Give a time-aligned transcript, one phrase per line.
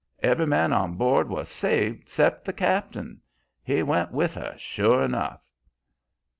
[0.23, 3.21] Every man on board was saved except the cap'n.
[3.61, 5.41] He 'went with her,' sure enough.